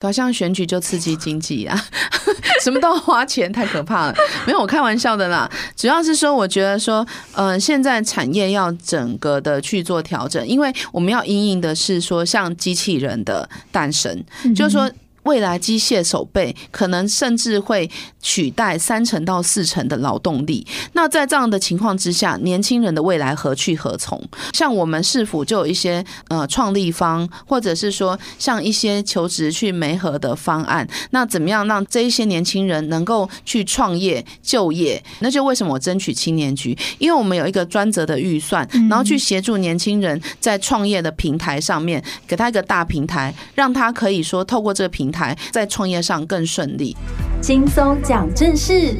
[0.00, 1.78] 好像选举就刺激经济啊，
[2.64, 4.14] 什么都要花钱，太可怕了。
[4.46, 5.50] 没有，我开玩笑的啦。
[5.76, 14.24] 主要是说，我觉得说，呃，现在产业要整个的去做调整，因为我们要因应的是说，像机器人的诞生，
[14.54, 14.90] 就是说。
[15.24, 17.88] 未来机械手背可能甚至会
[18.20, 20.66] 取代三成到四成的劳动力。
[20.92, 24.22] 那在这样的情况之下，年轻人的未来何去何从？
[24.52, 30.86] 像我们市府就有一些呃创立方，或者是说像一些求职去媒合的方案。
[31.10, 35.02] 那怎么样让这一些年轻人能够去创业就业？
[35.20, 36.76] 那就为什么我争取青年局？
[36.98, 45.36] 因为我们有一个专责的预算，然后去协助年轻人在创业的平台上面，给他一个大平台，让他可以说透过这个平台。
[45.50, 46.96] 在创业上更顺利，
[47.40, 48.94] 轻松讲正事。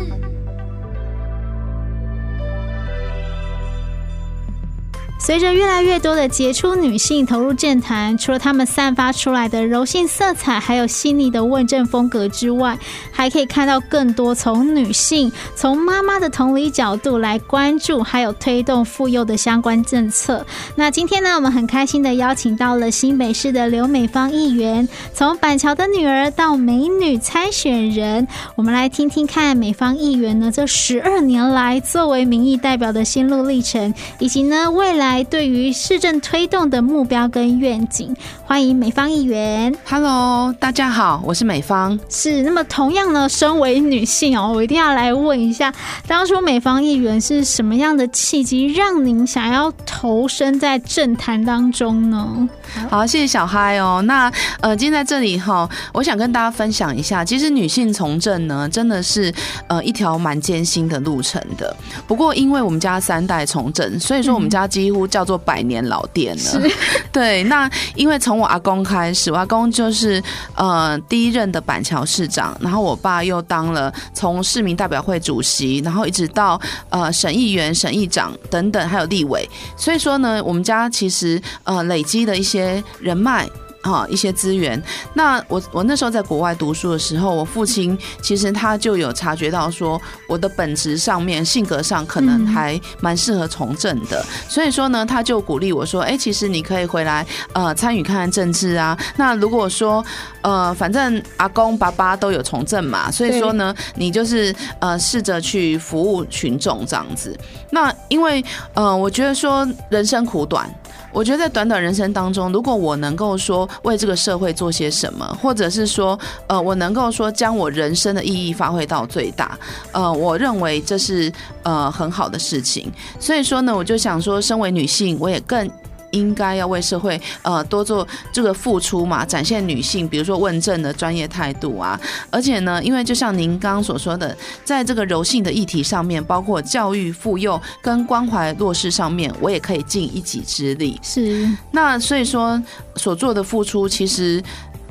[5.23, 12.77] 随着越来越多的杰出女性投入政坛，除了她们散发出来的柔性色彩，还有细腻的问政风格之外，
[13.13, 20.45] 还可以看到更多从女性、从妈妈的同理角度来关注，还有推动妇幼的相关政策。
[20.75, 35.10] 那今天呢，我们很开心的邀请到了新北市的刘美芳议员，从板桥的女儿到美女参选人，我们来听听看美芳议员呢这十二年来作为民意代表的心路历程，以及呢未来。
[35.11, 38.15] 来，对于市政推动的目标跟愿景，
[38.51, 39.73] 欢迎美方议员。
[39.89, 41.97] Hello，大家好，我是美方。
[42.09, 45.73] 是，那么同样呢，身为女性哦，我一定要来问一下，
[46.09, 52.49] 当初美方议员是什么样的契机，让您想要投身在政坛当中呢？
[52.89, 54.03] 好，谢谢小嗨哦。
[54.05, 59.33] 那呃，今天在这里哈，我想跟大家分享一下，其实女性从政呢，真的是
[59.69, 61.75] 呃一条蛮艰辛的路程的。
[62.09, 65.07] 不过，因为我们家三代从政，所以说我们家几乎。
[65.11, 66.71] 叫做百年老店了，
[67.11, 67.43] 对。
[67.45, 70.23] 那因为从我阿公开始，我阿公就是
[70.55, 79.49] 呃第一任的板桥市长，然后我爸又当了从市民代表会主席，然后一直到呃省议员、省议长等等，还有立委。
[79.77, 83.49] 所以说呢，我们家其实呃累积的一些人脉。
[83.83, 84.81] 啊，一些资源。
[85.15, 94.25] 那我我那时候在国外读书的时候，我父亲其实他就有察觉到说，我的本质上面、性格上可能还蛮适合从政的。
[94.49, 98.99] 所以说呢，他就鼓励我说：“哎，其实你可以回来呃参与看看政治啊。
[99.17, 100.05] 那如果说
[100.43, 107.39] 呃，反正阿公爸爸都有从政嘛，所以说呢，你就是呃试着去服务群众这样子。
[107.71, 110.69] 那因为呃，我觉得说人生苦短。”
[111.13, 119.59] 我觉得在短短人生当中，如果我能够说为这个社会做些什么，或者是说，呃，我能够说将我人生的意义发挥到最大，
[119.93, 121.33] 呃，我认为这是
[121.63, 122.91] 呃很好的事情。
[123.19, 125.69] 所以说呢，我就想说，身为女性，我也更。
[126.11, 132.01] 应该要为社会呃多做这个付出嘛，展现女性，比如说问政的专业态度啊。
[132.31, 140.99] 而且呢，因为就像您刚刚所说的，在这个柔性的议题上面，包括教育、妇幼跟关怀弱势上面，我也可以尽一己之力。
[141.03, 141.49] 是。
[141.71, 142.61] 那所以说
[142.97, 144.43] 所做的付出，其实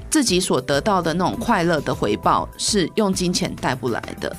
[0.09, 4.35] 自己所得到的那种快乐的回报，是用金钱带不来的。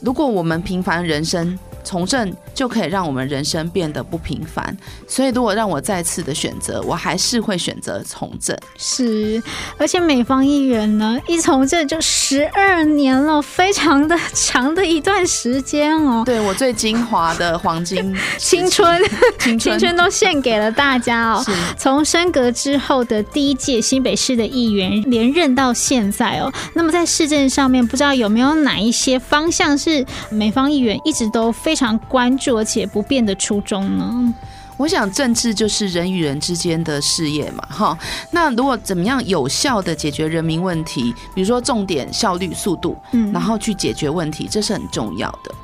[0.00, 1.58] 如果我们平凡人生，
[1.88, 4.76] 从政就可以让我们人生变得不平凡，
[5.06, 8.54] 所以如果让我再次的选择，我还是会选择从政。
[8.76, 9.42] 是，
[9.78, 16.24] 而且美方议员呢，一从政就十二年了，非常的长的一段时间哦。
[16.26, 19.02] 对，我最精华的黄金青春，
[19.38, 21.42] 青春，都献给了大家哦。
[21.42, 31.98] 是，从升格之后的第一届新北市的议员连任到现在哦，那么在市政上面，不知道有没有哪一些方向是美方议员一直都非常。
[32.08, 34.34] 关注而且不变的初衷呢？
[34.76, 37.98] 我想政治就是人与人之间的事业嘛，哈。
[38.30, 45.54] 那如果怎么样有效的解决人民问题，比如说重点、效率、速度，嗯，然后去解决问题，这是很重要的。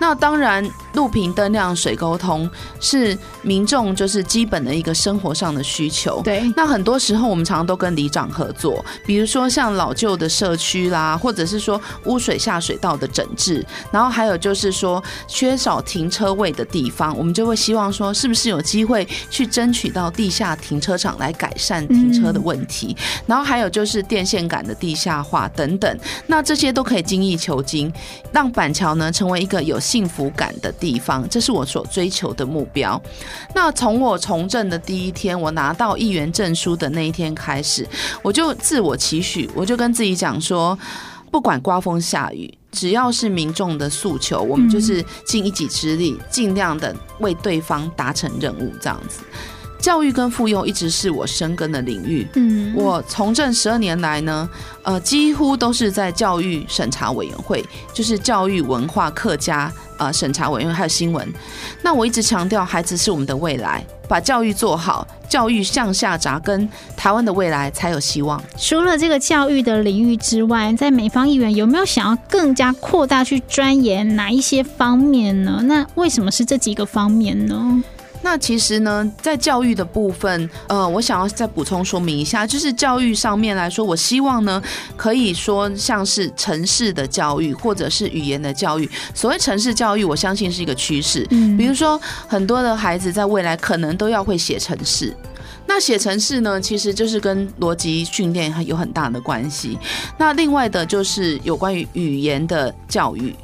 [0.00, 2.50] 那当然，路平灯亮、水沟通
[2.80, 6.22] 是民众就是基本的一个生活上的需求。
[6.24, 22.96] 对，那很多时候我们常常都跟里长合作，比如说像老旧的社区啦，或者是说污水下水道的整治，然后还有就是说缺少停车位的地方，我们就会希望说，是不是有机会去争取到地下停车场来改善停车的问题？
[23.26, 27.92] 然后还有就是电线杆的地下化等等，那这些都可以精益求精，
[28.32, 33.00] 让板桥呢成为一个有幸福感的地方，这是我所追求的目标。
[33.52, 37.84] 那从我从政的第一天，我拿到议员证书的那一天开始，
[38.22, 40.78] 我就自我期许，我就跟自己讲说，
[41.28, 49.22] 不管刮风下雨，只要是民众的诉求，我们就是尽一己之力，尽量的为对方达成任务，这样子。
[49.80, 52.26] 教育跟妇幼一直是我深耕的领域。
[52.34, 54.48] 嗯，我从政十二年来呢，
[54.82, 61.26] 呃，几乎都是在教育审查委员会，就是教育文化客家呃审查委员会还有新闻。
[61.82, 68.42] 那我一直强调，孩子是我们的未来，把教育做好，教育向下扎根，台湾的未来才有希望。
[68.58, 75.60] 除了这个教育的领域之外，在美方议员有没有想要更加扩大去钻研哪一些方面呢？
[75.64, 77.82] 那为什么是这几个方面呢？
[78.22, 84.62] 那其实呢，在教育的部分，呃，我想要再补充说明一下，就是教育上面来说，我希望呢，
[84.96, 88.88] 可以说像是城市的教育，或者是语言的教育。
[89.14, 91.26] 所谓城市教育，我相信是一个趋势。
[91.30, 95.16] 嗯，比如说很多的孩子在未来可能都要会写城市。
[95.66, 99.78] 那写程式呢，其实就是跟逻辑训练有很大的关系。
[100.18, 103.34] 那另外的就是有关于语言的教育。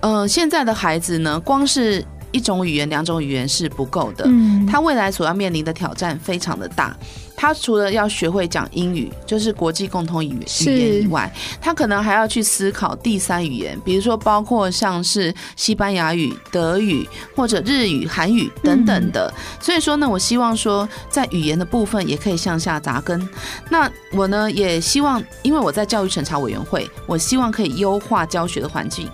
[0.00, 6.96] 呃，现在的孩子呢，光是一种语言、两种语言是不够的，嗯，他未来所要面临的挑战非常的大。
[7.34, 19.32] 他除了要学会讲英语，就是国际共同语言语言以外，他可能还要去思考第三语言，比如说包括像是西班牙语、德语或者日语、韩语等等的。
[19.60, 23.28] 所以说呢，我希望说在语言的部分也可以向下扎根。
[23.68, 29.08] 那我呢也希望，因为我在教育审查委员会，我希望可以优化教学的环境。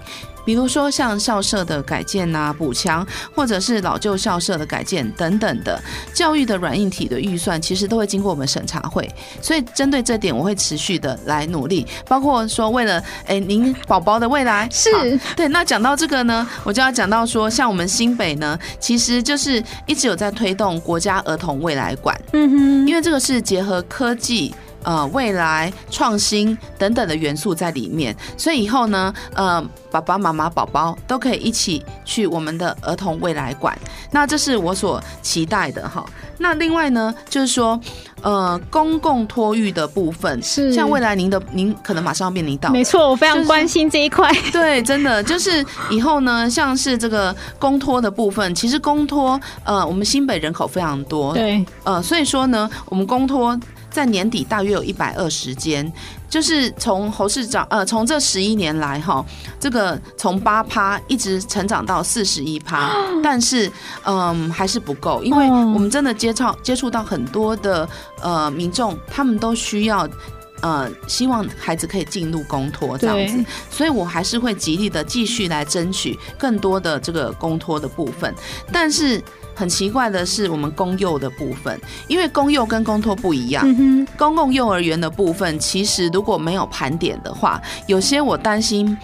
[0.49, 5.79] 比如说像校舍的改建啊、补强，或者是老旧校舍的改建等等的，
[6.15, 9.07] 教育的软硬体的预算，其实都会经过我们审查会。
[9.43, 11.87] 所以针对这点，我会持续的来努力。
[12.07, 14.91] 包括说，为了哎您宝宝的未来，是
[15.37, 15.47] 对。
[15.49, 22.19] 那讲到这个呢，我就要讲到说，像我们新北呢，其实就是一直有在推动国家儿童未来馆。
[22.33, 24.55] 嗯哼，因为这个是结合科技。
[24.85, 33.77] 呃，未来创新等等的元素在里面，所以以后呢，呃，爸爸妈妈、宝宝都可以一起去我们的儿童未来馆。
[34.11, 36.05] 那这是我所期待的哈。
[36.39, 37.79] 那另外呢，就是说，
[38.23, 44.33] 呃，公共托育的部分，是像未来您的您可能马上要面临到，没错，我非常关心这一块。
[44.33, 53.59] 就是、对，真的就是以后呢，像是这个公托的部分，其实公托，呃，我们新北人口非常多，对，呃，所以说呢，我们公托。
[53.99, 55.93] 在年底大约有一百二十间，
[56.31, 59.25] 就是从侯市长呃，从这十一年来哈，
[59.59, 62.93] 这个从八趴一直成长到四十一趴，
[63.25, 63.69] 但是
[64.05, 67.89] 嗯还是不够，因为我们真的接触接触到很多的
[68.23, 70.09] 呃民众，他们都需要
[70.61, 78.33] 呃希望孩子可以进入公托这样子，所以我还是会极力的继续来争取更多的这个公托的部分，
[78.73, 79.21] 但是。
[79.59, 83.65] 很奇怪的是，我们公幼的部分，因为公幼跟公托不一样。
[83.67, 88.97] 嗯、公共幼儿园的部分，其实如果没有盘点的话，有些我担心，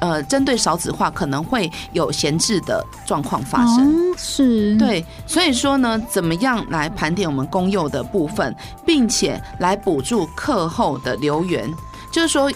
[0.00, 3.88] 呃，针对少子化可能会有闲置的状况发生。
[3.88, 8.54] 哦、是，对，所以说呢，怎么样来盘点我们公幼的部分，
[8.84, 11.72] 并且来补助课后的留园，
[12.12, 12.52] 就是说。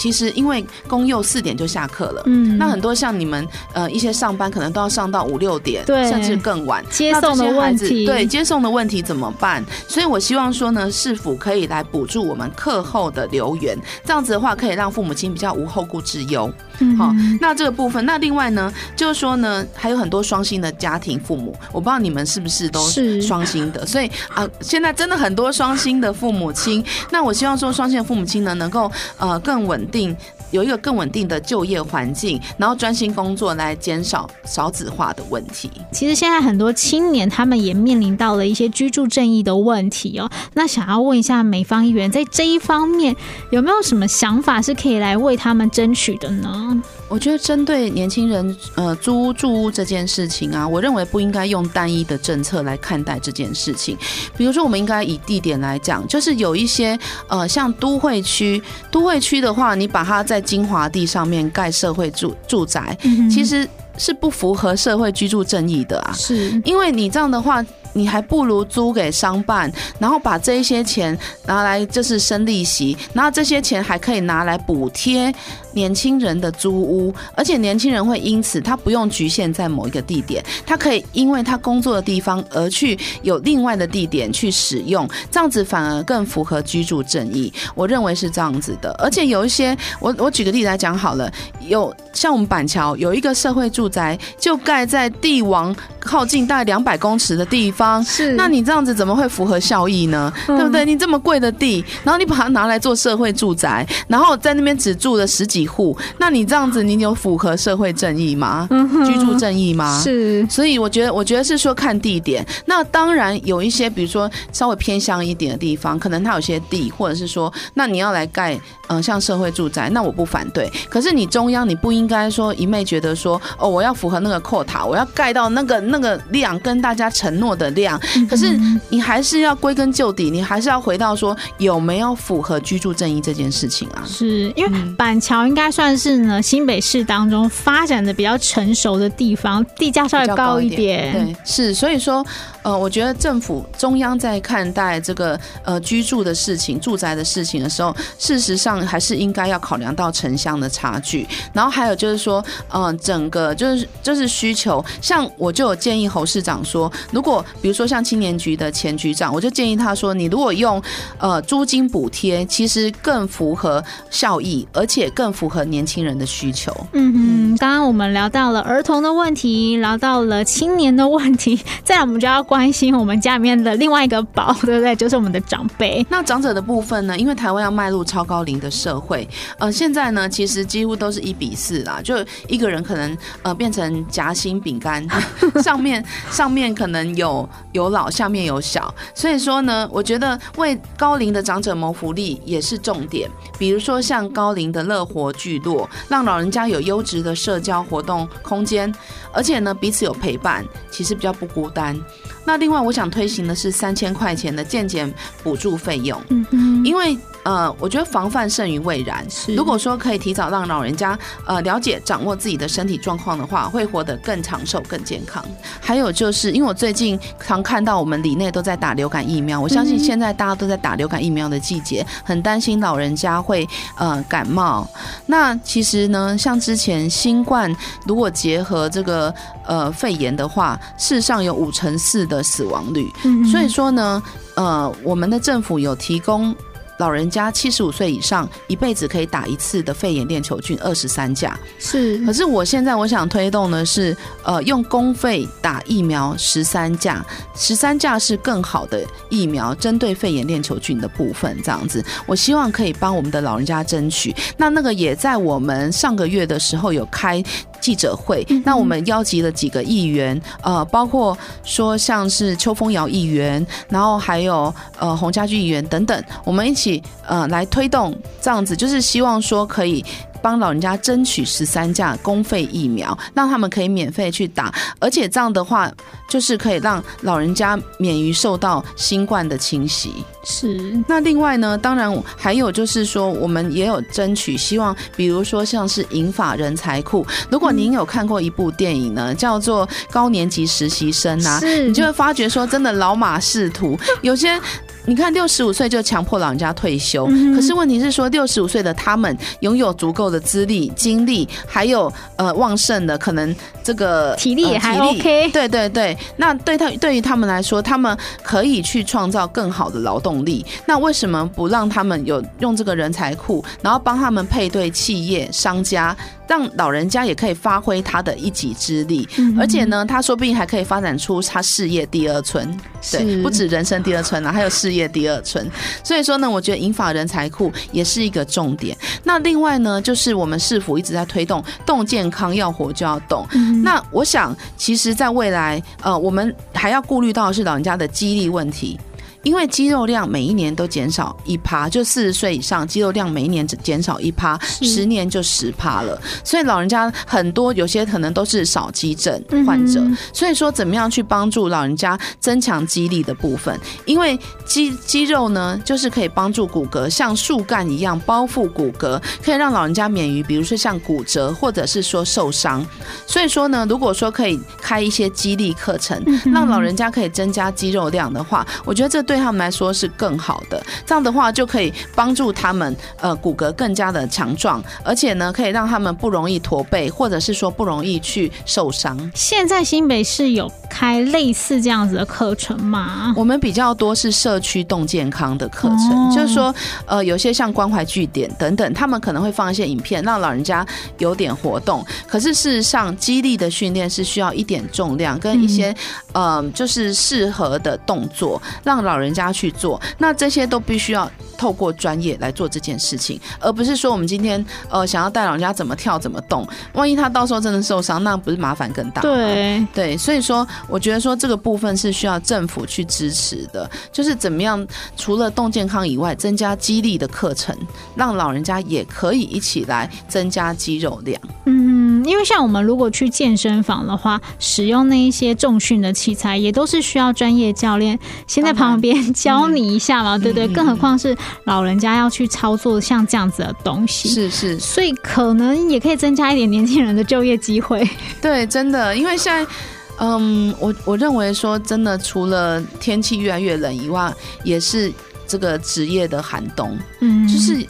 [0.00, 6.82] 其实因为公幼四点就下课了，嗯，那很多像你们呃一些上班可能都要上到五六点，对，甚至更晚。
[6.90, 9.62] 接送的问题，对，接送的问题怎么办？
[9.86, 16.50] 所以我希望说呢，是否可以来补助我们课后的留园，这样子的话可以让父母亲比较无后顾之忧。
[16.96, 30.16] 好，那这个部分，那另外呢，就是说呢，还有很多双薪的家庭父母，我不知道你们是不是都是双薪的，所以啊，现在真的很多双薪的父母亲，那我希望说双薪的父母亲呢，能够呃更稳定。
[30.50, 35.70] 有一个更稳定的就业环境，然后专心工作来减少少子化的问题。
[35.92, 40.30] 其实现在很多青年他们也面临到了一些居住正义的问题哦。
[40.54, 43.14] 那想要问一下美方议员，在这一方面
[43.50, 46.82] 有没有什么想法是可以来为他们争取的呢？
[47.08, 53.98] 我觉得针对年轻人呃租屋住屋这件事情啊，我认为不应该用单一的政策来看待这件事情。
[54.36, 56.96] 比如说，我们应该以地点来讲，就是有一些
[57.26, 62.96] 呃像都会区，都会区的话，你把它在精华地上面盖社会住住宅，
[63.30, 66.12] 其实是不符合社会居住正义的啊。
[66.12, 67.64] 是因为你这样的话。
[67.92, 71.16] 你还不如租给商办，然后把这一些钱
[71.46, 75.32] 拿来就是生利息，然后这些钱还可以拿来补贴
[75.72, 87.52] 年轻人的租屋，而且年轻人会因此他不用局限在某一个地点，他可以因为他工作的地方而去有另外的地点去使用，这样子反而更符合居住正义。
[87.74, 91.30] 我认为是这样子的，而且有一些我我举个例子来讲好了，
[91.66, 100.32] 有像我们板桥有一个社会住宅就盖在帝王靠近大概两百公尺的地方，是，那你这样子怎么会符合效益呢？
[100.48, 100.84] 嗯、对不对？
[100.84, 108.66] 你这么贵的地，然后你把它拿来做社会住宅，然后在那边只住了十几户，那你这样子，你有符合社会正义吗？
[108.70, 110.00] 嗯、居住正义吗？
[110.02, 112.46] 是，所以我觉得，我觉得是说看地点。
[112.66, 118.54] 那当然有一些，比如说稍微偏乡一点的地方，可能它有些地，或者是说，那你要来盖，
[118.88, 120.70] 嗯、呃，像社会住宅，那我不反对。
[120.88, 128.00] 可是你中央，你不应该说一昧觉得说，哦，我要符合那个 quota，我要盖到那个那个量，跟大家承诺的量。
[128.28, 128.58] 可是
[128.88, 134.02] 你还是要归根究底，你还是要回到说有没有符合居住正义这件事情啊？
[134.06, 140.80] 是因为板桥应该算是呢新北市当中发展的比较成熟的地方，地价稍微高一点。
[141.08, 142.24] 一点对，是所以说。
[142.62, 151.26] 呃，我觉得政府中央在看待这个呃居住的事情、住宅的事情的时候，事实上还是应该要考量到城乡的差距。
[151.54, 160.82] 然后还有就是说，嗯、呃，整个就是就是需求，像我就有建议侯市长说，如果比如说像青年局的前局长，我就建议他说，你如果用
[161.18, 166.74] 呃租金补贴，其实更符合效益，而且更符合年轻人的需求。
[166.92, 172.40] 嗯哼，刚刚我们聊到了儿童的问题，聊到了青年的问题，再来我们就要。
[172.50, 174.96] 关心我们家里面的另外一个宝，对不对？
[174.96, 176.04] 就是我们的长辈。
[176.08, 177.16] 那长者的部分呢？
[177.16, 182.16] 因为台湾要迈入超高龄的社会，呃，现在呢，其实几乎都是一比四啦，就
[182.48, 185.06] 一个人可能呃变成夹心饼干，
[185.62, 188.92] 上面上面可能有有老，下面有小。
[189.14, 193.30] 所以说呢，我觉得为高龄的长者谋福利也是重点。
[193.58, 198.92] 比如说像高龄的乐活聚落，让老人家有优质的社交活动空间，
[199.32, 201.98] 而且呢彼此有陪伴，其实比较不孤单。
[202.44, 207.18] 那另外，我想推行的是三千块钱的健检补助费用，嗯嗯，因为。
[207.42, 209.24] 呃，我觉得防范胜于未然。
[209.30, 215.42] 是，如果说可以提早让老人家呃了解、掌握自己的身体状况的话，会活得更长寿、更健康。
[215.80, 223.66] 还有就是，因为我最近常看到我们里内都在打流感疫苗，我相信现在大家都在打流感疫苗的季节，很担心老人家会
[223.96, 224.86] 呃感冒。
[225.24, 229.34] 那其实呢，像之前新冠如果结合这个
[229.66, 233.06] 呃肺炎的话，事实上有五成四的死亡率。
[233.52, 234.22] 所以说呢，
[234.54, 236.56] 呃，我们的政府有提供。
[236.98, 241.58] 老人家七十五岁以上，一辈子可以打一次的肺炎链球菌二十三价。
[241.78, 247.24] 是，可是我现在我想推动的是，呃，用公费打疫苗十三价，
[247.56, 254.36] 十三价是更好的疫苗，针对肺炎链球菌的部分，这样子，我希望可以帮我们的老人家争取。
[254.58, 257.42] 那那个也在我们上个月的时候有开
[257.80, 270.04] 记者会，那我们邀集了几个议员，呃，包括说像是邱风尧议员，然后还有呃洪家驹议员等等，我们一起呃来推动这样子，就是希望说可以。
[270.42, 275.90] 帮老人家争取十三价公费疫苗，让他们可以免费去打，而且这样的话，
[276.28, 280.24] 就是可以让老人家免于受到新冠的侵袭。
[280.44, 280.98] 是。
[281.06, 287.26] 那另外呢，当然还有就是说，我们也有争取，希望比如说像是银发人才库。
[287.50, 294.60] 如果您有看过一部电影呢，叫做《高年级实习生》啊，你就会发觉说，真的老马仕途，有些。
[295.06, 305.48] 你看，六十五岁就强迫老人家退休，嗯、可是问题是说，六十五岁的他们拥有足够的资历、精力，还有呃旺盛的可能这个体力也还 OK、呃。
[305.50, 310.64] 对对对，那对他对于他们来说，他们可以去创造更好的劳动力。
[310.86, 316.16] 那为什么不让他们有用这个人才库，然后帮他们配对企业、商家？
[316.46, 322.76] 让老人家也可以发挥他的一己之力，而且呢，他说不定还可以发展出他事业第二春，
[323.12, 325.68] 对，不止人生第二春啊，还有事业第二春。
[326.02, 328.96] 所以说呢，我觉得银发人才库也是一个重点。
[329.24, 333.46] 那另外呢，就是我们市府一直在推动动健康，要活就要动。
[333.82, 338.98] 那我想，其实在未来，呃，我们还要顾虑到的是老人家的激励问题。
[339.42, 346.20] 因为肌肉量每一年都减少一趴，就四十岁以上肌肉量每一年只减少一趴，十年就十趴了。
[346.44, 350.06] 所以老人家很多有些可能都是少肌症患者。
[350.30, 353.80] 所以说，怎么样去帮助老人家增强肌力的部分？
[354.04, 362.86] 因为肌肌肉呢，就是可以帮助骨骼像树干一样包覆骨骼，可以让老人家免于比如说像骨折或者是说受伤。
[363.26, 369.29] 所以说呢，如果说可以开一些肌力课程，让老人家可以增加肌肉量的话，我觉得这。
[369.30, 370.84] 对他们来说是更好的。
[371.06, 379.16] 这样的话就可以帮助他们呃骨骼更加的强壮，而且呢可以让他们不容易驼背，或者是说不容易去受伤。
[379.36, 383.32] 现在新北市有开类似这样子的课程吗？
[383.36, 386.74] 我们比较多是社区动健康的课程，哦、就是说
[387.06, 390.84] 呃有些像关怀据点等等，他们可能会放一些影片，让老人家
[391.18, 392.04] 有点活动。
[392.26, 395.94] 可是事实上，肌力的训练是需要一点重量跟一些
[396.32, 400.00] 嗯、呃、就是适合的动作，让老人家去做。
[400.16, 409.20] 那这些都必须要透过专业来做这件事情，而不是说我们今天呃想要带老人家怎么跳怎么动，万一他到时候真的受伤，那不是麻烦更大？
[409.20, 414.86] 对对，所以说我觉得说这个部分是需要政府去支持的，就是怎么样
[415.16, 417.76] 除了动健康以外，增加肌力的课程，
[418.14, 421.40] 让老人家也可以一起来增加肌肉量。
[421.66, 430.68] 嗯，因为像我们如果去健身房的话，使用那一些重训的器材，也都是需要专业教练先在旁边教你一下嘛，对不对？
[430.68, 438.08] 更何况是老人家要去操作像这样子的东西，是是，所以可能也可以增加一点年轻人的就业机会。
[438.40, 439.70] 对，真的，因为现在，
[440.18, 444.32] 嗯，我我认为说，真的除了天气越来越冷以外，
[444.64, 445.12] 也是
[445.46, 446.98] 这个职业的寒冬。
[447.20, 447.86] 嗯，就是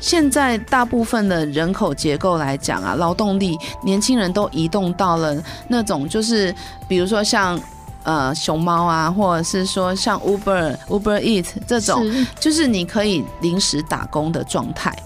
[0.00, 6.54] 现在大部分的人口结构来讲啊，劳动力年轻人都移动到了那种，就是
[6.88, 7.60] 比如说像。
[8.08, 14.96] 呃，熊猫啊，或者是说像 Uber、Uber Eat 这种，是就是你可以临时打工的状态。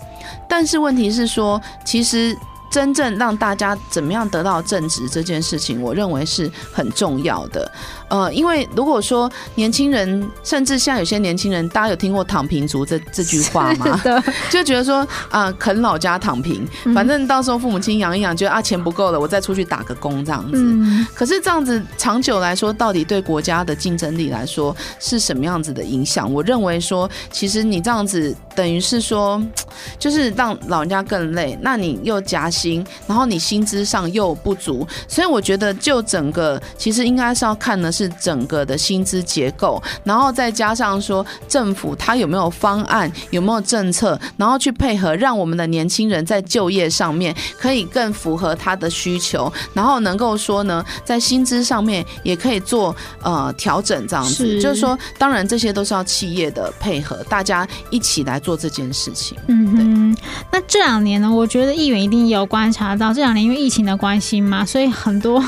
[0.49, 2.39] 但是问题是说，其实。
[2.73, 7.71] 真正让大家怎么样得到正职这件事情，我认为是很重要的。
[8.13, 13.99] 呃，因为如果说年轻人，甚至像有些年轻人，大家有听过“躺平族”这这句话吗？
[14.53, 14.97] 就觉得说
[15.31, 20.59] 啊、呃，啃老家躺平，反正到时候父母亲养一养，觉得啊钱不够了，我再出去打个工这样子。
[20.59, 26.31] 嗯、可是这样子长久来说，到底对国家的竞争力来说是什么样子的影响？
[26.31, 29.43] 我认为说，其实你这样子等于是说，
[29.99, 32.85] 就是让老人家更累，那你又加薪。
[33.07, 59.37] 然后你薪资上又不足，所以我觉得就整个其实应该是要看的是整个的薪资结构，然后再加上说政府他有没有方案，有没有政策，然后去配合，让我们的年轻人在就业上面可以更符合他的需求，然后能够说呢，在薪资上面也可以做呃调整，这样子是就是说，当然这些都是要企业的配合，大家一起来做这件事情。
[59.49, 60.17] 嗯嗯，
[60.51, 65.43] 那这两年呢，我觉得议员一定有观察到这两年因为疫情的关系嘛，所以很多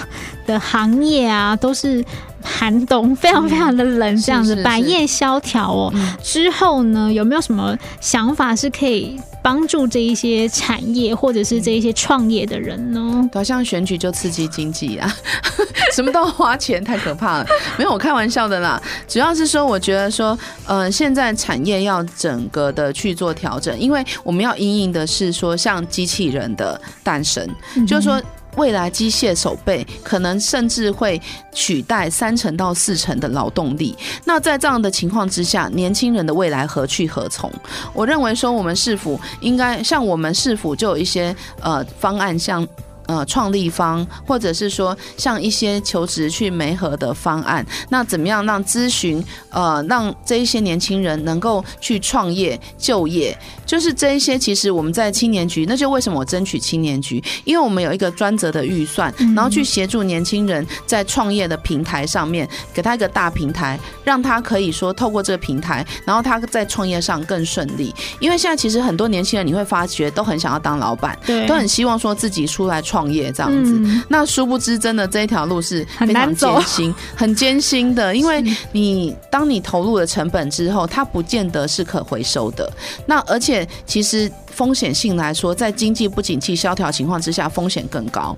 [0.46, 2.04] 的行业啊都是
[2.42, 5.92] 寒冬，非常非常的冷，这样子百业萧条哦。
[6.22, 13.28] 之后呢，有没有什么想法是可以帮助这一些产业或者是这一些创业的人呢？
[13.32, 15.10] 好像选举就刺激经济啊，
[15.94, 17.46] 什么都要花钱，太可怕了。
[17.78, 18.80] 没有，我开玩笑的啦。
[19.08, 27.48] 主要是说，我觉得说，呃，现在产业要整个的去做调整，因为我们要因应的是说，像机器人的诞生，
[27.86, 28.20] 就是说。
[28.56, 31.20] 未来机械手背可能甚至会
[31.52, 33.96] 取代三成到四成的劳动力。
[34.24, 37.52] 那在这样的情况之下，年轻人的未来何去何从？
[37.92, 42.66] 我认为说，我们市府应该像我们市府就有一些呃方案，像。
[43.06, 53.36] 呃，创立方，或者是说像一些求职去媒合的方案，那怎么样让咨询呃，让这一些年轻人能够去创业就业，
[53.66, 54.38] 就是这一些。
[54.38, 57.22] 其实我们在青年局，那就为什么我争取青年局？
[57.44, 67.94] 因为我们有一个专责的预算，然后去协助年轻人在创业的平台上面，给他一个大平台，让他可以说透过这个平台，然后他在创业上更顺利。
[68.18, 72.80] 因为现在其实很多年轻人，你会发觉都很想要当老板，对，都很希望说自己出来。
[72.93, 78.14] 创业这样子，嗯、那殊不知，真的这一条路是非常艰辛、 很艰辛的。
[78.14, 82.70] 因为你当你投入了成本之后，它不见得是可回收的。
[83.06, 88.36] 那而且，其实风险性来说，在经济不景气、萧条情况之下，风险更高。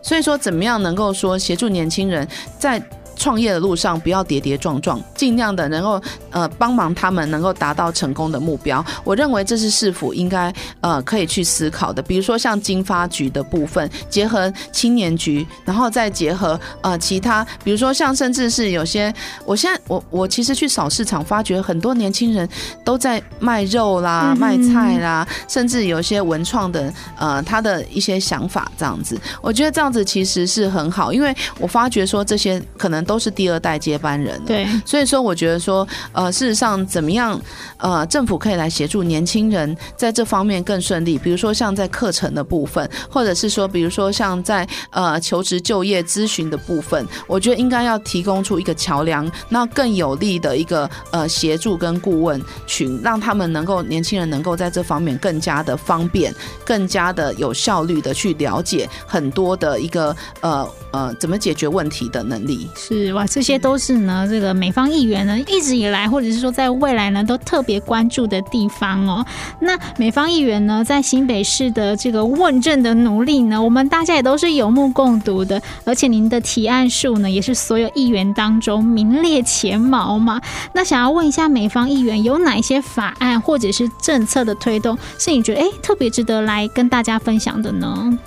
[0.00, 2.26] 所以说，怎么样能够说协助年轻人
[2.58, 2.82] 在
[3.22, 8.84] 创业的路上不要跌跌撞撞，尽量的能够呃帮忙他们能够达到成功的目标。
[9.04, 12.02] 我认为这是市府应该呃可以去思考的。
[12.02, 22.48] 比如说像经发局的部分，结合青年局，然后再结合呃其他，比如说像甚至是有些，我现在我我其实去扫市场，发觉很多年轻人
[22.84, 29.16] 都在卖肉啦、卖菜啦，甚至有些文创的呃他的一些想法这样子。
[29.40, 33.11] 我觉得这样子其实是很好，因为我发觉说这些可能都。
[33.12, 34.40] 都是第二代接班人。
[34.46, 37.38] 对，所以说我觉得说，呃，事实上怎么样，
[37.76, 41.18] 呃，政府可以来协助年轻人在这方面更顺利。
[41.18, 62.70] 比如说像在课程的部分，或者是说，比如说像在呃求职就业咨询的部分，我觉得应该要提供出一个桥梁，那更有力的一个呃协助跟顾问群，让他们能够年轻人能够在这方面更加的方便，更加的有效率的去了解很多的一个呃呃怎么解决问题的能力。
[62.76, 69.24] 是哇，这些都是呢，这个美方议员呢一直以来，或者是说在未来呢，都特别关注的地方哦。
[69.60, 75.60] 那美方议员呢，在新北市的这个问政的努力呢，我们大家也都是有目共睹的。
[75.84, 80.40] 而且您的提案数呢，也是所有议员当中名列前茅嘛。
[80.74, 88.18] 那想要问一下美方议员，有哪一些法案或者是政策的推动，是你觉得诶特别值得来跟大家分享的呢？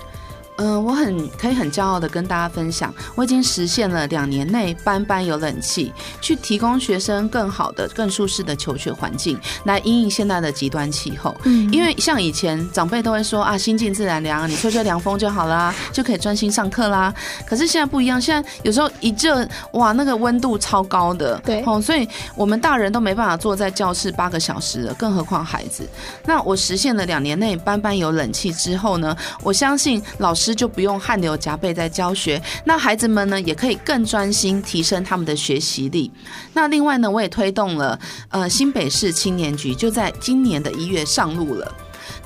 [0.58, 5.92] 嗯、呃，我很可以很骄傲的跟大家分享，我已经实现了两年内班班有冷气，
[6.22, 11.36] 去提供学生更好的、更舒适的求学环境，来因应现在的极端气候。
[11.44, 17.14] 嗯，因为像以前长辈都会说啊，心静自然凉，你吹吹凉风就好啦，就可以专心上课啦。
[17.46, 25.86] 可是现在不一样，现在有时候一热，哇，那个温度超高的，对，哦，所以我们大人都没办法坐在教室八个小时了，更何况孩子。
[26.26, 29.14] 那我实现了两年内班班有冷气之后呢，
[29.44, 30.45] 我相信老师。
[30.54, 36.12] 就不用汗流浃背在教学，那孩子们呢也可以更专心提升他们的学习力。
[36.54, 37.98] 那另外呢，我也推动了
[38.30, 41.74] 呃新北市青年局，就在今年的一月上路了。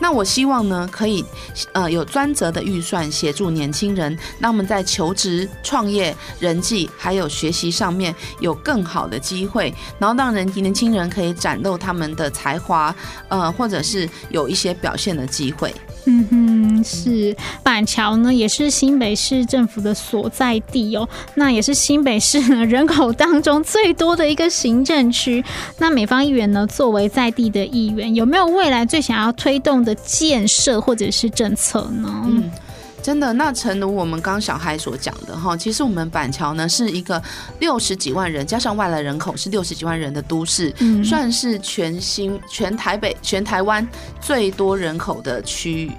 [0.01, 1.23] 那我希望呢，可以
[1.73, 12.95] 呃有专责的预算协助年轻人，让我们在求职、创业、人际还有学习上面有更好的机会，然后让人年轻人可以展露他们的才华，
[13.27, 15.73] 呃，或者是有一些表现的机会。
[16.11, 21.07] 嗯哼，是板桥呢，也是新北市政府的所在地哦。
[21.35, 25.43] 那也是新北市呢人口当中最多的一个行政区。
[25.77, 32.09] 那美方议员呢，作为在地的议员，有没有未来最想要推动的建设或者是政策呢？
[32.25, 32.49] 嗯，
[33.01, 37.21] 真的，那诚如我们刚小孩所讲的哈，其实我们板桥呢是一个
[37.59, 43.87] 六十几万人加上外来人口是六十几万人的都市，嗯，算是全新全台北全台湾
[44.21, 45.91] 最多人口的区域，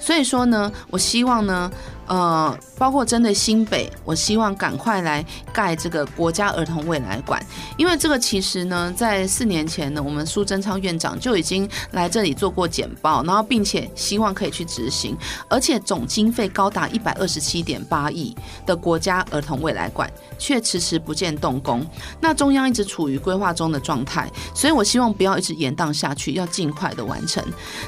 [0.00, 1.70] 所以说呢，我希望呢。
[2.08, 7.38] 呃，包括针对新北，我希望赶快来盖这个国家儿童未来馆，
[7.76, 15.14] 因为这个其实呢，在四年前呢，我们苏贞昌院长就已经来这里做过简报，然后并且希望可以去执行，
[15.50, 21.86] 而且总经费高达一百二十七点八亿的国家儿童未来馆，却迟迟不见动工。
[22.22, 27.44] 那中央一直处于规划中的状态，所以我希望不要一直延宕下去，要尽快的完成。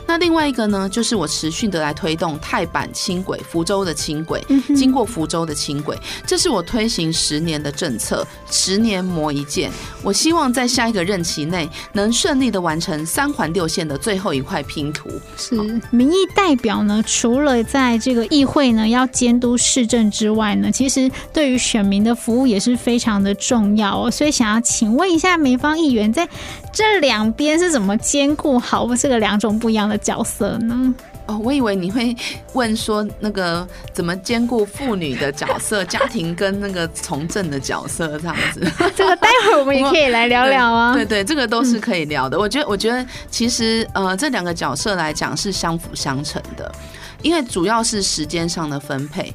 [0.07, 4.10] 那另外一个呢，就是我持续的来推动泰板轻轨，福州的轻。
[4.11, 4.45] 轻轨
[4.75, 5.97] 经过福州的轻轨，
[6.27, 9.71] 这是我推行十年的政策，十年磨一剑。
[10.03, 15.09] 我希望在下一个任期内能顺利的完成三环六线的最后一块拼图。
[15.37, 15.55] 是
[15.93, 24.11] 民意代表呢，除了在这个议会呢要监督市政之外呢，其实对于选民的服务也是非常的重要哦。
[24.11, 26.29] 所以想要请问一下梅芳议员，在
[26.73, 30.93] 这两边是怎么兼顾好这个两种不一样的角色呢？
[31.31, 32.17] 哦，我以为你会
[32.55, 38.61] 问说那个怎么兼顾妇女的角色、 家庭跟那个从政的角色这样子。
[38.97, 40.93] 这个待会儿我们也可以来聊聊啊。
[40.97, 42.37] 对对，对，这个都是可以聊的。
[42.37, 46.73] 我觉得，我觉得其实呃，这两个角色来讲是相辅相成的。
[47.23, 49.33] 因为主要是时间上的分配，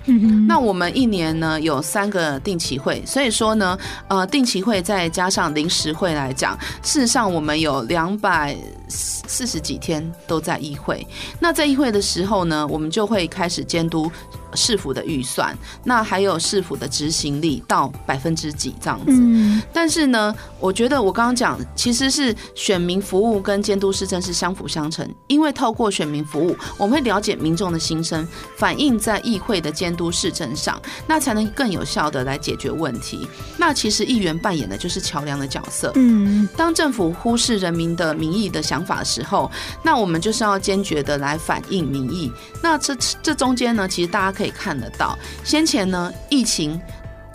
[0.47, 11.05] 那我们一年呢有三个定期会，所以说呢，呃，定期会再加上临时会来讲，事实上我们有两百四十几天都在议会。
[11.39, 14.11] 那在议会的时候呢，我们就会开始监督。
[14.55, 19.11] 市府的预算，那还有市府的执行力到百分之几这样子。
[19.11, 19.61] 嗯。
[19.73, 33.27] 但是呢，我觉得我刚刚讲，其实是选民服务跟监督市政是相辅相成，因为透过选民服务，我们会了解民众的心声，反映在议会的监督市政上，那才能更有效的来解决问题。
[33.57, 35.91] 那其实议员扮演的就是桥梁的角色。
[35.95, 36.47] 嗯。
[36.55, 39.51] 当政府忽视人民的民意的想法的时候，
[39.83, 42.31] 那我们就是要坚决的来反映民意。
[42.61, 44.44] 那这这中间呢，其实大家可以。
[44.45, 46.79] 可以看得到，先前呢，疫情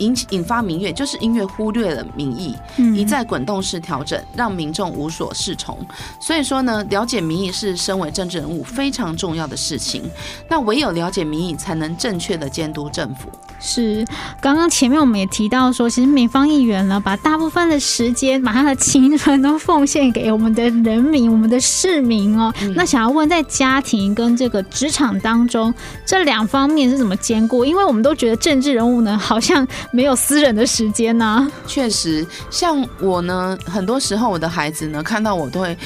[0.00, 2.56] 引引发民怨，就是因为忽略了民意，
[2.94, 5.78] 一再滚动式调整，让民众无所适从。
[6.20, 10.02] 所以说呢，了解民意是身为政治人物非常重要的事情。
[10.48, 13.28] 那唯有了解民意，才能正确的监督政府。
[13.62, 14.06] 是，
[14.40, 22.50] 刚刚前面我们也提到说，其实美方议员呢，把大部分的时间，把他的青春都奉献给我们的人民、我们的市民哦。
[22.62, 25.74] 嗯、那想要问，在家庭跟这个职场当中，
[26.06, 27.62] 这两方面是怎么兼顾？
[27.62, 31.50] 因为我们都觉得政治人物呢，好像没有私人的时间呢、啊。
[31.66, 35.76] 确实，像我呢，很多时候我的孩子呢，看到我都会。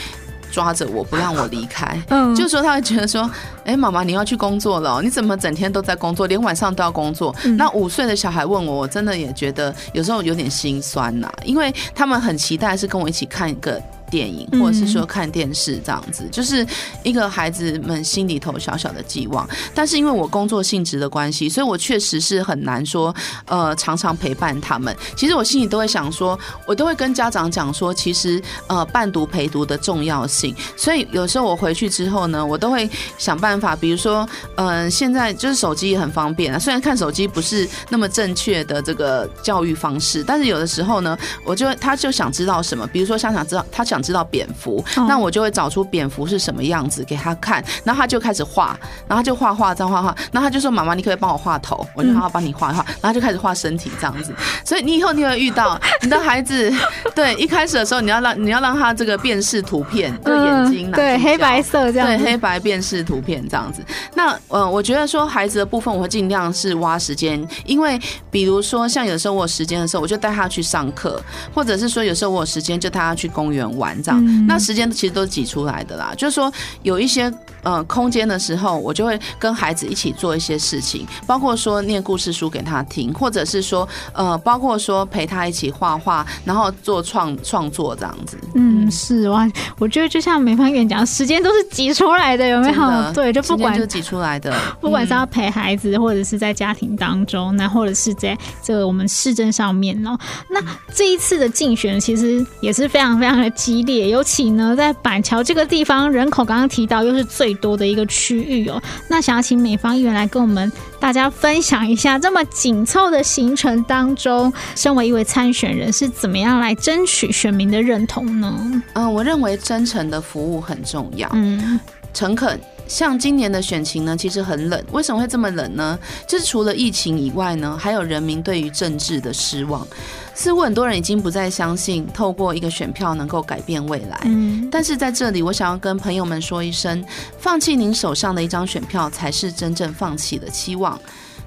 [0.53, 3.29] 抓着我不让我离开，嗯，就说他会觉得说，
[3.65, 7.35] 哎、欸，妈妈你要去工作了，你怎么整天都在工作，连晚上都要工作？
[7.45, 13.81] 嗯、那五岁的小孩问我，我真的也觉得有时候有点心酸呐，因为他们很期待是跟我一起看一个。
[14.11, 16.65] 电影，或者是说看电视这样子，嗯、就是
[17.03, 19.49] 一个孩子们心里头小小的寄望。
[19.75, 23.13] 但是因为我工作性质的关系，所以我确实是很难说，
[23.47, 24.95] 呃，常常陪伴他们。
[25.17, 30.55] 其实我心里都会想说，我都会跟家长讲说，其实呃，伴读陪读的重要性。
[30.77, 36.59] 所以有时候我回去之后呢，我都会想办法，比如说，嗯、呃，现在就是手机也很方便啊。
[36.59, 44.05] 虽然看手机不是那么正确的这个教育方式，但是有的时候呢，我就他就想知道什么，比如说想想知道他想。
[44.05, 54.31] 知道蝙蝠，那我就会找出蝙蝠是什么样子给他看，然后他就开始画，然后他就画画，这样画画，然后他就说：“妈妈，你可不可以帮我画头？”我就好好帮你画一画，然后就开始画身体这样子。
[54.63, 56.71] 所以你以后你会遇到你的孩子，
[57.17, 63.85] 对，一开始的时候你要让你要让他这个辨识图片，就眼睛对黑白色这样，对黑白辨识图片这样子。
[64.15, 71.23] 那呃，我觉得说孩子的部分，我会尽量是挖时间，因为比如说像有时候我有时间的时候，我就带他去上课，
[71.55, 73.95] 或者是说有时候我有时间就带他去公园玩。
[74.03, 76.13] 这样，嗯、那时间其实都是挤出来的啦。
[76.17, 76.53] 就是说，
[76.83, 88.37] 有一些呃空间的时候，我就会跟孩子一起做一些事情，包括说念故事书给他听，或者是说呃，包括说陪他一起画画，然后做创创作这样子。
[88.55, 93.13] 嗯，是哇，我觉得就像美芳跟你讲，时间都是挤出来的，有没有？
[93.13, 100.17] 对，就不管就挤出来的， 不管是要陪孩子，或者是在家庭当中，那或者是在这个我们市政上面哦。
[100.49, 100.61] 那
[100.95, 104.09] 这一次的竞选其实也是非常非常的激烈。
[104.09, 108.81] 尤其呢，在板桥这个地方，人口刚刚提到又是最多的一个区域哦。
[109.09, 110.71] 那想要请美方议员来跟我们
[111.01, 118.83] 大家分享一下，这么紧凑的行程当中，身为一位参选人，是怎么样来争取选民的认同呢？
[118.95, 121.29] 嗯，我认为真诚的服务很重要。
[121.33, 121.81] 嗯，
[122.13, 122.61] 诚恳。
[122.87, 124.85] 像今年的选情呢，其实很冷。
[124.93, 125.99] 为什么会这么冷呢？
[126.29, 129.87] 就是除了疫情以外呢，还有人民对于政治的失望。
[130.35, 134.21] 似乎很多人已经不再相信透过一个选票能够改变未来。
[134.25, 137.05] 嗯，但是在这里，我想要跟朋友们说一声：
[137.39, 141.01] 放弃您手上的一张选票，才是真正放弃的期望。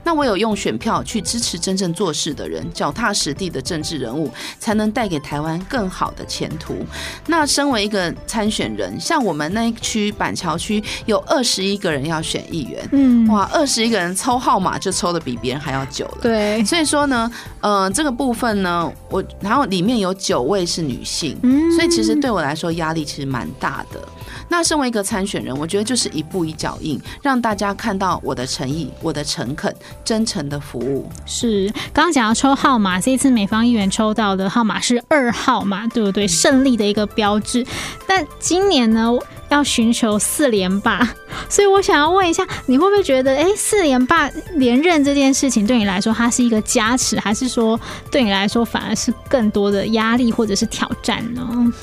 [0.07, 6.77] 那我有用选票去支持真正做事的人，脚踏实地的政治人物，才能带给台湾更好的前途。
[7.25, 16.19] 那身为一个参选人，像我们那一区板桥区有二十一个人要选议员，嗯，哇，二十一个人抽号码就抽的比别人还要久了。
[16.21, 23.99] 对，所以说呢，呃，这个部分呢，我然后里面有九位是女性，嗯，所以其实对我来说压力其实蛮大的。
[24.49, 29.73] 那身为一个参选人，我觉得就是一步一脚印，让大家看到我的诚意、我的诚恳、
[30.03, 31.09] 真诚的服务。
[31.25, 36.27] 是，刚刚讲到抽号码，这一次美方议员抽到的号码是二号码，对不对？
[36.27, 37.65] 胜利的一个标志。
[38.07, 39.11] 但今年呢，
[39.49, 41.07] 要寻求四连霸，
[41.49, 47.79] 所以我想要问一下，你会不会觉得，哎，四连霸连任这件事情对你来说，它是一个加持，还是说
[48.11, 51.73] 对你来说反而是更多的压力或者是挑战呢？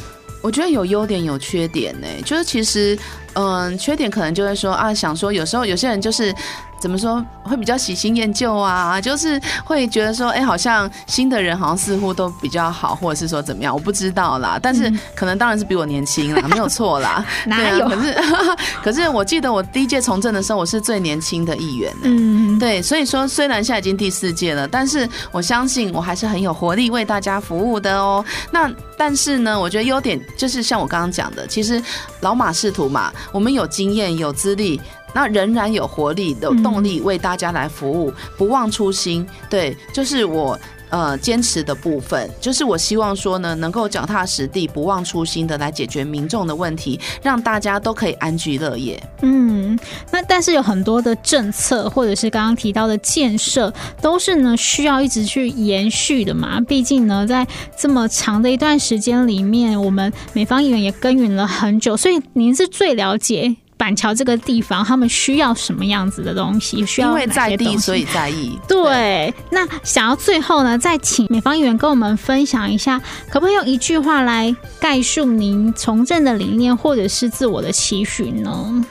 [0.44, 2.98] 我觉得有优点有缺点呢，就是其实，
[3.32, 6.34] 嗯，缺点可能就会说啊，想说有时候有些人就是。
[6.84, 9.00] 怎么说会比较喜新厌旧啊？
[9.00, 13.72] 就是会觉得说，哎，好像新的人好像似乎都比较好，或者是说怎么样？
[13.72, 14.58] 我不知道啦。
[14.60, 17.24] 但是可能当然是比我年轻啦，没有错啦。
[17.48, 17.88] 哪有？
[17.88, 18.14] 可是
[18.84, 21.90] 可是我记得我第一届从政的时候，我是最年轻的议员。
[22.02, 22.82] 嗯，对。
[22.82, 28.22] 所以说，虽然现在已经第四届了，但是我相信我还是很有活力为大家服务的哦。
[28.50, 31.82] 那但是呢，我觉得优点就是像我刚刚讲的，其实
[32.20, 34.78] 老马仕途嘛，我们有经验有资历。
[35.14, 39.26] 那仍然有活力的动力为大家来服务，不忘初心。
[39.48, 40.58] 对，就是我
[40.90, 49.02] 呃坚持的部分，就是我希望说呢，能够脚踏实地、不忘初心的来解决民众的问题，让大家都可以安居乐业。
[49.22, 49.78] 嗯，
[50.10, 53.72] 那但是有很多的政策或者是刚刚提到的建设，
[54.02, 56.60] 都是呢需要一直去延续的嘛。
[56.60, 57.46] 毕竟呢，在
[57.76, 63.56] 这么长的一段时间里面，我们美方议员也耕耘了很久，所以您是最了解。
[63.84, 66.86] 板桥这个地方，他们需要什么样子的东西？
[66.86, 68.58] 需要因为在地，所以在意。
[68.66, 78.86] 对，对那想要最后呢，再请美方议员跟我们分享一下，可不可以用一句话来概述您从政的理念，或者是自我的期许呢？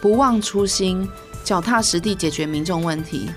[0.00, 1.06] 不忘初心，
[1.44, 3.28] 脚踏实地解决民众问题。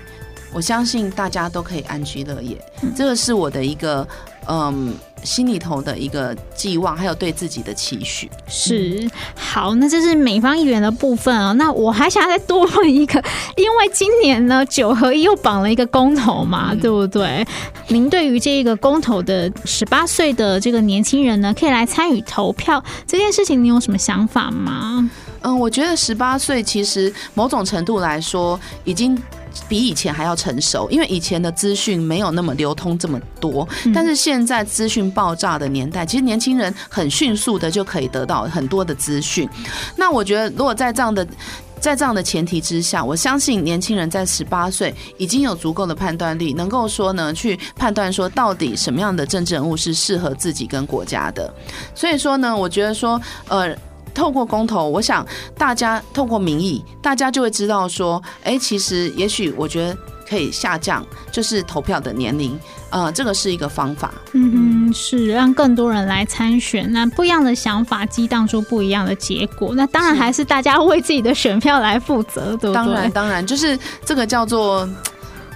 [0.54, 4.08] 我相信大家都可以安居乐业，嗯、这个是我的一个
[4.48, 8.30] 嗯心里头的一个寄望，还有对自己的期许。
[8.46, 11.54] 是，好，那这是美方议员的部分啊、哦。
[11.54, 13.22] 那我还想再多问一个，
[13.56, 17.44] 因为今年呢九合一又绑了一个公投嘛，嗯、对不对？
[17.88, 25.10] 您对于这个公投的十八岁的这个年轻人呢，可以来参与投票这件事情，你有什么想法吗？
[25.42, 29.20] 嗯，我觉得十八岁其实某种程度来说已经。
[29.68, 39.48] 比以前还要成熟，因为以前的资讯没有那么流通这么多，但是现在资讯爆炸的年代，其实年轻人很迅速的就可以得到很多的资讯。
[39.96, 41.26] 那我觉得，如果在这样的
[41.80, 51.52] 在这样的前提之下，我相信年轻人在十八岁已经有足够的判断力，能够说呢，去判断说到底什么样的政治人物是适合自己跟国家的。
[51.94, 53.76] 所以说呢，我觉得说，呃。
[54.14, 59.96] 透过公投，我想大家透过民意，大家就会知道说，哎、欸，其实也许我觉得
[60.28, 62.58] 可以下降，就是投票的年龄，
[62.90, 64.12] 呃，这个是一个方法。
[64.32, 69.74] 嗯，是让更多人来参选，那不一样的想法激荡出不一样的结果。
[69.74, 72.74] 那当然还是大家为自己的选票来负责，对不对？
[72.74, 74.88] 当然，当然，就是这个叫做。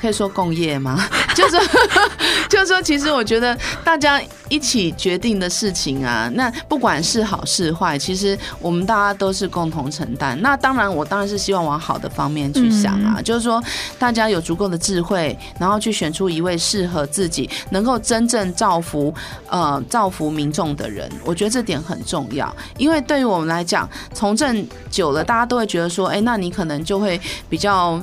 [0.02, 0.98] 可以说共业吗？
[1.32, 1.62] 就是说，
[2.50, 10.36] 就是说，其实我觉得大家一起决定的事情啊，那不管是好是坏，其实我们大家都是共同承担。
[10.42, 13.62] 那当然，我当然是希望往好的方面去想啊，嗯、就是说，
[13.96, 19.14] 大家有足够的智慧，然后去选出一位适合自己、能够真正造福
[19.48, 21.08] 呃造福民众的人。
[21.24, 28.02] 我觉得这点很重要，因为对于我们来讲，从政久了，大家都会觉得说，哎，那你可能就会比较。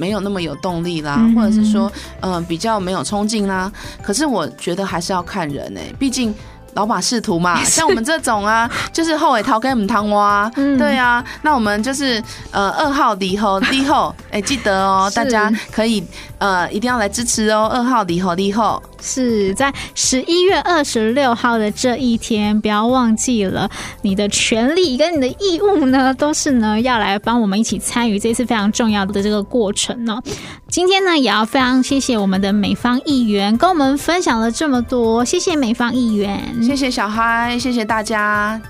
[0.00, 3.70] 没有那么有动力啦，或者是说，嗯、呃，比较没有冲劲啦。
[4.02, 6.34] 可是我觉得还是要看人哎、欸，毕竟
[6.72, 7.62] 老马仕途嘛。
[7.68, 11.22] 像我们这种啊，就是后尾逃给我们汤蛙，对啊。
[11.42, 16.02] 那我们就是呃二号离后离后，哎，记得哦，大家可以
[16.38, 17.68] 呃一定要来支持哦。
[17.70, 18.82] 二号离后离后。
[19.00, 23.68] 是在十一月二十六号的这一天，不要忘记了
[24.02, 30.20] 你的权利跟你的义务呢，都是呢要来帮我们一起参与这次非常重要的这个过程呢。
[30.68, 38.60] 今天呢，也要非常谢谢我们的美方议员跟我们分享了这么多，谢谢美方议员，谢谢小嗨，谢谢大家。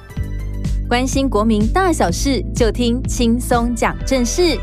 [0.89, 4.59] 关心国民大小事，就听轻松讲正事。